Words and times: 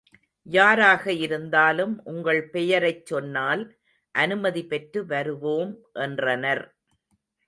யாராக 0.45 1.13
இருந்தாலும் 1.15 2.01
உங்கள் 2.03 2.49
பெயரைச் 2.49 3.05
சொன்னால் 3.05 3.61
அனுமதி 4.15 4.63
பெற்று 4.65 5.05
வருவோம் 5.05 5.73
என்றனர். 5.99 6.63